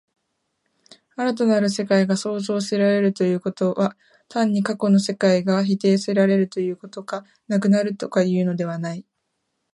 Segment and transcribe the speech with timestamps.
[1.15, 3.95] 新たなる世界が創造せられるということは、
[4.29, 6.49] 単に過去の世界が否定せられる
[6.89, 9.05] とか、なくなるとかいうのではない。